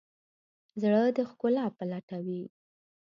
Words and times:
زړه 0.81 1.01
د 1.17 1.19
ښکلا 1.29 1.65
په 1.77 1.83
لټه 1.91 2.17
وي. 2.25 2.41